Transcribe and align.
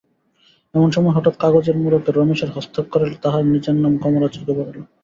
এমন 0.73 0.89
সময় 0.91 1.13
হঠাৎ 1.13 1.35
কাগজের 1.39 1.75
মোড়কে 1.77 2.09
রমেশের 2.11 2.49
হস্তাক্ষরে 2.51 3.07
তাহার 3.23 3.43
নিজের 3.45 3.75
নাম 3.75 3.93
কমলার 3.97 4.31
চোখে 4.35 4.53
পড়িল। 4.57 4.77